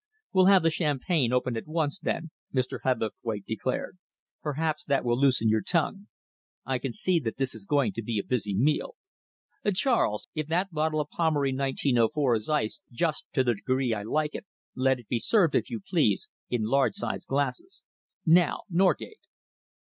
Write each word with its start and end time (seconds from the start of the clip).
"We'll 0.33 0.47
have 0.47 0.63
the 0.63 0.71
champagne 0.71 1.31
opened 1.31 1.57
at 1.57 1.67
once, 1.67 1.99
then," 1.99 2.31
Mr. 2.51 2.79
Hebblethwaite 2.83 3.45
declared. 3.45 3.99
"Perhaps 4.41 4.85
that 4.85 5.05
will 5.05 5.15
loosen 5.15 5.47
your 5.47 5.61
tongue. 5.61 6.07
I 6.65 6.79
can 6.79 6.91
see 6.91 7.19
that 7.19 7.37
this 7.37 7.53
is 7.53 7.65
going 7.65 7.93
to 7.93 8.01
be 8.01 8.17
a 8.17 8.23
busy 8.23 8.55
meal. 8.57 8.95
Charles, 9.75 10.27
if 10.33 10.47
that 10.47 10.73
bottle 10.73 11.01
of 11.01 11.09
Pommery 11.11 11.53
1904 11.55 12.35
is 12.35 12.49
iced 12.49 12.83
just 12.91 13.25
to 13.33 13.43
the 13.43 13.53
degree 13.53 13.93
I 13.93 14.01
like 14.01 14.33
it, 14.33 14.47
let 14.73 14.97
it 14.99 15.07
be 15.07 15.19
served, 15.19 15.53
if 15.53 15.69
you 15.69 15.79
please, 15.79 16.29
in 16.49 16.63
the 16.63 16.69
large 16.69 16.95
sized 16.95 17.27
glasses. 17.27 17.85
Now, 18.25 18.63
Norgate." 18.71 19.19